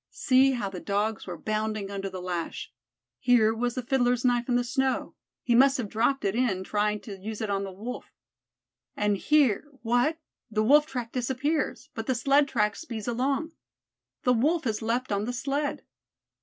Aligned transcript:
See 0.09 0.53
how 0.53 0.67
the 0.71 0.79
Dogs 0.79 1.27
were 1.27 1.37
bounding 1.37 1.91
under 1.91 2.09
the 2.09 2.23
lash. 2.23 2.73
Here 3.19 3.53
was 3.53 3.75
the 3.75 3.83
Fiddler's 3.83 4.25
knife 4.25 4.49
in 4.49 4.55
the 4.55 4.63
snow. 4.63 5.13
He 5.43 5.53
must 5.53 5.77
have 5.77 5.89
dropped 5.89 6.25
it 6.25 6.33
in 6.33 6.63
trying 6.63 7.01
to 7.01 7.19
use 7.19 7.39
it 7.39 7.51
on 7.51 7.63
the 7.63 7.71
Wolf. 7.71 8.11
And 8.97 9.15
here 9.15 9.65
what! 9.83 10.17
the 10.49 10.63
Wolf 10.63 10.87
track 10.87 11.11
disappears, 11.11 11.91
but 11.93 12.07
the 12.07 12.15
sled 12.15 12.47
track 12.47 12.75
speeds 12.77 13.07
along. 13.07 13.51
The 14.23 14.33
Wolf 14.33 14.63
has 14.63 14.81
leaped 14.81 15.11
on 15.11 15.25
the 15.25 15.33
sled. 15.33 15.83